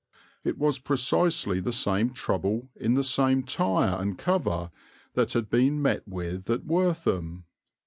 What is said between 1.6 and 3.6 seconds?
same trouble in the same